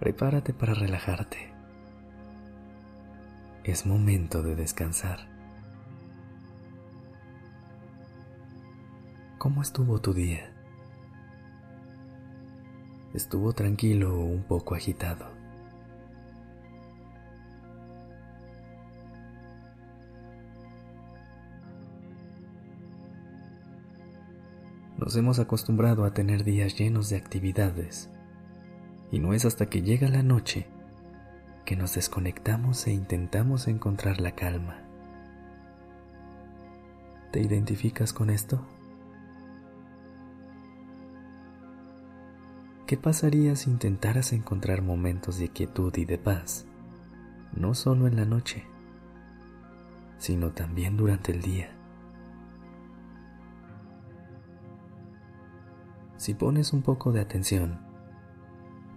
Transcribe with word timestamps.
Prepárate 0.00 0.54
para 0.54 0.72
relajarte. 0.72 1.52
Es 3.64 3.84
momento 3.84 4.42
de 4.42 4.56
descansar. 4.56 5.28
¿Cómo 9.36 9.60
estuvo 9.60 10.00
tu 10.00 10.14
día? 10.14 10.50
¿Estuvo 13.12 13.52
tranquilo 13.52 14.14
o 14.14 14.24
un 14.24 14.42
poco 14.42 14.74
agitado? 14.74 15.26
Nos 24.96 25.14
hemos 25.14 25.38
acostumbrado 25.38 26.06
a 26.06 26.14
tener 26.14 26.42
días 26.42 26.78
llenos 26.78 27.10
de 27.10 27.18
actividades 27.18 28.10
y 29.10 29.18
no 29.18 29.32
es 29.34 29.44
hasta 29.44 29.66
que 29.66 29.82
llega 29.82 30.08
la 30.08 30.22
noche 30.22 30.66
que 31.64 31.76
nos 31.76 31.94
desconectamos 31.94 32.86
e 32.86 32.92
intentamos 32.92 33.68
encontrar 33.68 34.20
la 34.20 34.32
calma. 34.32 34.82
¿Te 37.30 37.40
identificas 37.40 38.12
con 38.12 38.30
esto? 38.30 38.66
¿Qué 42.86 42.96
pasaría 42.96 43.54
si 43.54 43.70
intentaras 43.70 44.32
encontrar 44.32 44.82
momentos 44.82 45.38
de 45.38 45.48
quietud 45.48 45.96
y 45.96 46.04
de 46.04 46.18
paz, 46.18 46.66
no 47.52 47.74
solo 47.74 48.08
en 48.08 48.16
la 48.16 48.24
noche, 48.24 48.64
sino 50.18 50.50
también 50.50 50.96
durante 50.96 51.30
el 51.30 51.40
día? 51.40 51.70
Si 56.16 56.34
pones 56.34 56.72
un 56.72 56.82
poco 56.82 57.12
de 57.12 57.20
atención, 57.20 57.89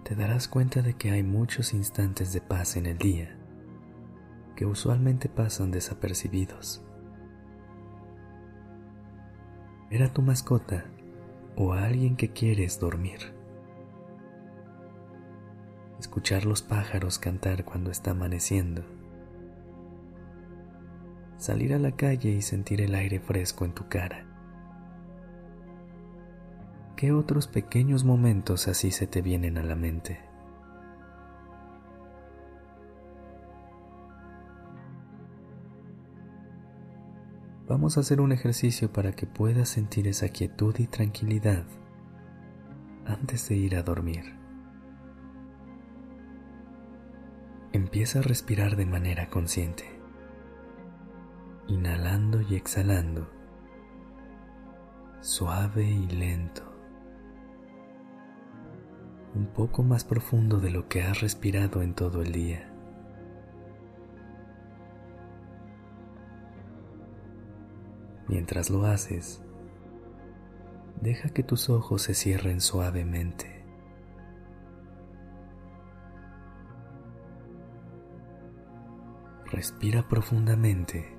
te 0.03 0.15
darás 0.15 0.49
cuenta 0.49 0.81
de 0.81 0.95
que 0.95 1.11
hay 1.11 1.23
muchos 1.23 1.73
instantes 1.73 2.33
de 2.33 2.41
paz 2.41 2.75
en 2.75 2.85
el 2.85 2.97
día 2.97 3.37
que 4.55 4.65
usualmente 4.65 5.29
pasan 5.29 5.71
desapercibidos. 5.71 6.83
Era 9.89 10.11
tu 10.11 10.21
mascota 10.21 10.85
o 11.55 11.73
a 11.73 11.85
alguien 11.85 12.15
que 12.15 12.33
quieres 12.33 12.79
dormir. 12.79 13.33
Escuchar 15.99 16.45
los 16.45 16.61
pájaros 16.61 17.17
cantar 17.17 17.63
cuando 17.63 17.89
está 17.89 18.11
amaneciendo. 18.11 18.83
Salir 21.37 21.73
a 21.73 21.79
la 21.79 21.93
calle 21.93 22.29
y 22.29 22.41
sentir 22.41 22.81
el 22.81 22.93
aire 22.93 23.19
fresco 23.19 23.65
en 23.65 23.73
tu 23.73 23.87
cara 23.87 24.32
¿Qué 27.03 27.11
otros 27.11 27.47
pequeños 27.47 28.05
momentos 28.05 28.69
así 28.69 28.89
se 28.89 29.07
te 29.07 29.21
vienen 29.21 29.57
a 29.57 29.61
la 29.61 29.75
mente? 29.75 30.21
Vamos 37.67 37.97
a 37.97 37.99
hacer 37.99 38.21
un 38.21 38.31
ejercicio 38.31 38.93
para 38.93 39.11
que 39.11 39.27
puedas 39.27 39.67
sentir 39.67 40.07
esa 40.07 40.29
quietud 40.29 40.73
y 40.79 40.87
tranquilidad 40.87 41.65
antes 43.05 43.49
de 43.49 43.55
ir 43.57 43.75
a 43.75 43.83
dormir. 43.83 44.23
Empieza 47.73 48.19
a 48.19 48.21
respirar 48.21 48.77
de 48.77 48.85
manera 48.85 49.29
consciente, 49.29 49.83
inhalando 51.67 52.39
y 52.41 52.55
exhalando, 52.55 53.29
suave 55.19 55.83
y 55.83 56.07
lento 56.07 56.72
un 59.35 59.47
poco 59.47 59.83
más 59.83 60.03
profundo 60.03 60.59
de 60.59 60.69
lo 60.69 60.87
que 60.87 61.01
has 61.01 61.21
respirado 61.21 61.81
en 61.81 61.93
todo 61.93 62.21
el 62.21 62.31
día. 62.31 62.69
Mientras 68.27 68.69
lo 68.69 68.85
haces, 68.85 69.43
deja 71.01 71.29
que 71.29 71.43
tus 71.43 71.69
ojos 71.69 72.03
se 72.03 72.13
cierren 72.13 72.61
suavemente. 72.61 73.63
Respira 79.51 80.07
profundamente 80.07 81.15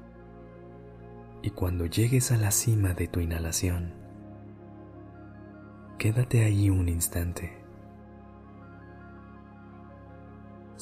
y 1.43 1.51
cuando 1.51 1.87
llegues 1.87 2.33
a 2.33 2.37
la 2.37 2.51
cima 2.51 2.95
de 2.95 3.07
tu 3.07 3.21
inhalación, 3.21 3.93
quédate 5.99 6.45
ahí 6.45 6.71
un 6.71 6.89
instante. 6.89 7.64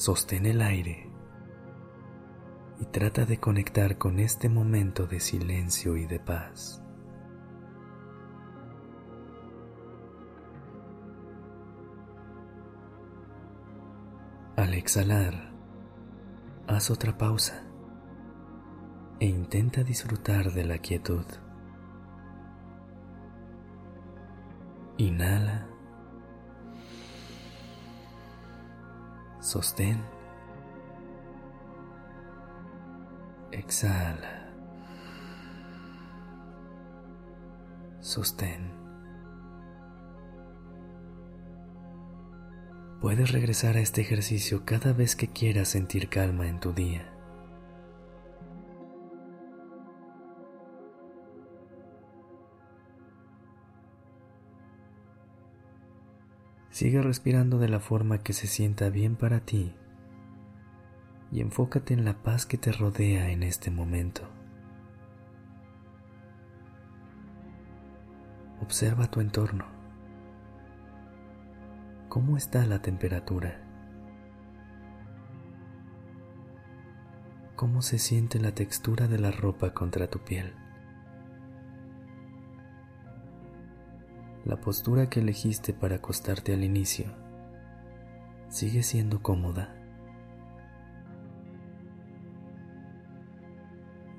Sostén 0.03 0.45
el 0.45 0.61
aire 0.61 1.09
y 2.77 2.85
trata 2.87 3.23
de 3.23 3.39
conectar 3.39 3.97
con 3.97 4.19
este 4.19 4.49
momento 4.49 5.07
de 5.07 5.21
silencio 5.21 5.95
y 5.95 6.05
de 6.05 6.19
paz. 6.19 6.83
Al 14.57 14.73
exhalar, 14.73 15.53
haz 16.67 16.91
otra 16.91 17.17
pausa 17.17 17.63
e 19.21 19.25
intenta 19.25 19.83
disfrutar 19.85 20.51
de 20.51 20.65
la 20.65 20.79
quietud. 20.79 21.25
Inhala 24.97 25.72
Sostén. 29.43 30.01
Exhala. 33.51 34.49
Sostén. 37.99 38.71
Puedes 43.01 43.33
regresar 43.33 43.75
a 43.75 43.81
este 43.81 43.99
ejercicio 43.99 44.63
cada 44.63 44.93
vez 44.93 45.17
que 45.17 45.27
quieras 45.27 45.67
sentir 45.67 46.07
calma 46.07 46.47
en 46.47 46.61
tu 46.61 46.71
día. 46.71 47.12
Sigue 56.73 57.03
respirando 57.03 57.59
de 57.59 57.69
la 57.69 57.79
forma 57.79 58.23
que 58.23 58.33
se 58.33 58.47
sienta 58.47 58.89
bien 58.89 59.15
para 59.15 59.41
ti 59.41 59.75
y 61.31 61.39
enfócate 61.39 61.93
en 61.93 62.03
la 62.03 62.23
paz 62.23 62.47
que 62.47 62.57
te 62.57 62.71
rodea 62.71 63.29
en 63.29 63.43
este 63.43 63.69
momento. 63.69 64.23
Observa 68.59 69.05
tu 69.05 69.21
entorno. 69.21 69.65
¿Cómo 72.09 72.37
está 72.37 72.65
la 72.65 72.81
temperatura? 72.81 73.61
¿Cómo 77.55 77.83
se 77.83 77.99
siente 77.99 78.39
la 78.39 78.55
textura 78.55 79.07
de 79.07 79.19
la 79.19 79.29
ropa 79.29 79.75
contra 79.75 80.07
tu 80.07 80.17
piel? 80.17 80.55
La 84.45 84.59
postura 84.59 85.09
que 85.09 85.21
elegiste 85.21 85.73
para 85.73 85.95
acostarte 85.95 86.53
al 86.53 86.63
inicio 86.63 87.05
sigue 88.49 88.83
siendo 88.83 89.21
cómoda. 89.23 89.73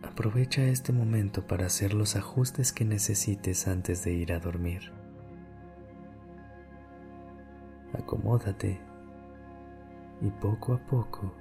Aprovecha 0.02 0.62
este 0.62 0.92
momento 0.92 1.46
para 1.46 1.66
hacer 1.66 1.92
los 1.92 2.16
ajustes 2.16 2.72
que 2.72 2.84
necesites 2.84 3.68
antes 3.68 4.02
de 4.04 4.12
ir 4.12 4.32
a 4.32 4.40
dormir. 4.40 4.92
Acomódate 7.92 8.80
y 10.20 10.30
poco 10.30 10.72
a 10.72 10.78
poco 10.78 11.34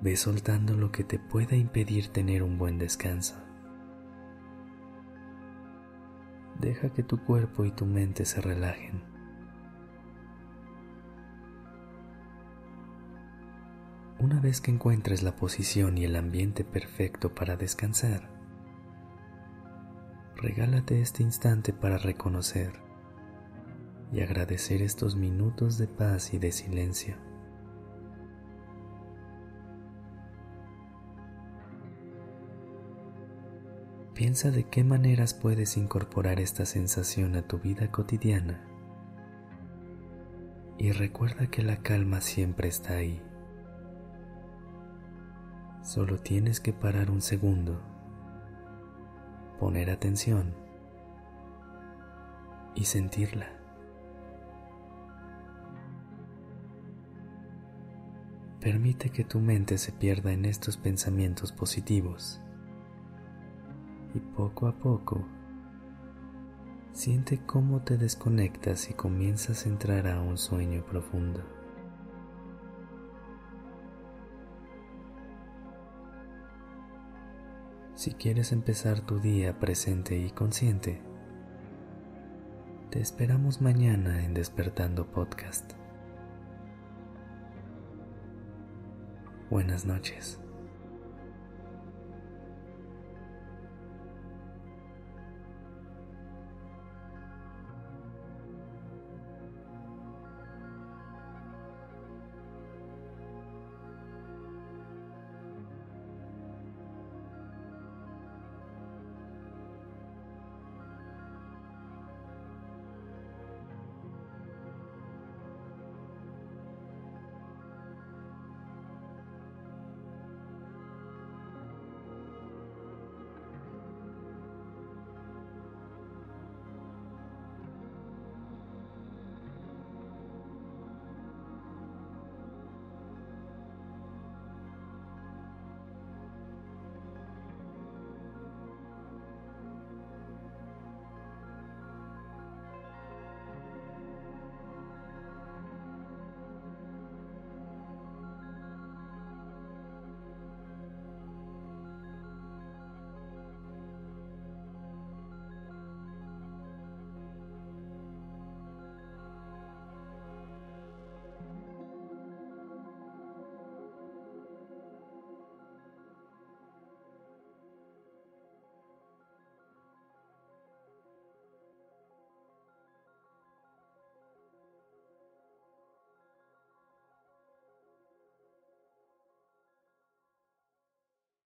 ve 0.00 0.16
soltando 0.16 0.74
lo 0.74 0.92
que 0.92 1.04
te 1.04 1.18
pueda 1.18 1.56
impedir 1.56 2.08
tener 2.08 2.42
un 2.42 2.58
buen 2.58 2.78
descanso. 2.78 3.36
Deja 6.62 6.90
que 6.90 7.02
tu 7.02 7.18
cuerpo 7.24 7.64
y 7.64 7.72
tu 7.72 7.86
mente 7.86 8.24
se 8.24 8.40
relajen. 8.40 9.02
Una 14.20 14.38
vez 14.38 14.60
que 14.60 14.70
encuentres 14.70 15.24
la 15.24 15.34
posición 15.34 15.98
y 15.98 16.04
el 16.04 16.14
ambiente 16.14 16.62
perfecto 16.62 17.34
para 17.34 17.56
descansar, 17.56 18.30
regálate 20.36 21.00
este 21.00 21.24
instante 21.24 21.72
para 21.72 21.98
reconocer 21.98 22.74
y 24.12 24.20
agradecer 24.20 24.82
estos 24.82 25.16
minutos 25.16 25.78
de 25.78 25.88
paz 25.88 26.32
y 26.32 26.38
de 26.38 26.52
silencio. 26.52 27.31
Piensa 34.22 34.52
de 34.52 34.62
qué 34.62 34.84
maneras 34.84 35.34
puedes 35.34 35.76
incorporar 35.76 36.38
esta 36.38 36.64
sensación 36.64 37.34
a 37.34 37.42
tu 37.42 37.58
vida 37.58 37.90
cotidiana 37.90 38.64
y 40.78 40.92
recuerda 40.92 41.48
que 41.48 41.64
la 41.64 41.78
calma 41.78 42.20
siempre 42.20 42.68
está 42.68 42.94
ahí. 42.94 43.20
Solo 45.82 46.18
tienes 46.18 46.60
que 46.60 46.72
parar 46.72 47.10
un 47.10 47.20
segundo, 47.20 47.82
poner 49.58 49.90
atención 49.90 50.54
y 52.76 52.84
sentirla. 52.84 53.48
Permite 58.60 59.10
que 59.10 59.24
tu 59.24 59.40
mente 59.40 59.78
se 59.78 59.90
pierda 59.90 60.32
en 60.32 60.44
estos 60.44 60.76
pensamientos 60.76 61.50
positivos 61.50 62.40
y 64.14 64.20
poco 64.20 64.66
a 64.66 64.72
poco 64.72 65.24
siente 66.92 67.40
cómo 67.46 67.82
te 67.82 67.96
desconectas 67.96 68.90
y 68.90 68.94
comienzas 68.94 69.64
a 69.64 69.68
entrar 69.68 70.06
a 70.06 70.20
un 70.20 70.36
sueño 70.38 70.84
profundo. 70.84 71.42
Si 77.94 78.12
quieres 78.14 78.52
empezar 78.52 79.00
tu 79.00 79.20
día 79.20 79.58
presente 79.58 80.16
y 80.16 80.30
consciente, 80.30 81.00
te 82.90 83.00
esperamos 83.00 83.60
mañana 83.60 84.24
en 84.24 84.34
Despertando 84.34 85.06
Podcast. 85.06 85.72
Buenas 89.50 89.84
noches. 89.84 90.41